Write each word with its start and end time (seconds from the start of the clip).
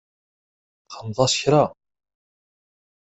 Txedmeḍ-as 0.87 1.33
kra? 1.41 1.63